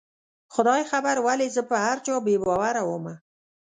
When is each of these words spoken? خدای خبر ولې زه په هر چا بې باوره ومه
خدای 0.53 0.81
خبر 0.91 1.15
ولې 1.25 1.47
زه 1.55 1.61
په 1.69 1.75
هر 1.85 1.97
چا 2.05 2.15
بې 2.25 2.35
باوره 2.45 2.81
ومه 2.85 3.15